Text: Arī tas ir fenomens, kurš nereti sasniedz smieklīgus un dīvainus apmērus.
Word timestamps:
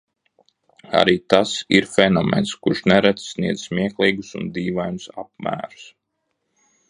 Arī 0.99 1.13
tas 1.33 1.51
ir 1.79 1.87
fenomens, 1.91 2.55
kurš 2.67 2.81
nereti 2.93 3.25
sasniedz 3.27 3.67
smieklīgus 3.69 4.33
un 4.41 4.49
dīvainus 4.57 5.07
apmērus. 5.25 5.87